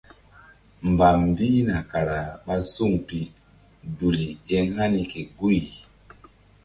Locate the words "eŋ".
4.55-4.65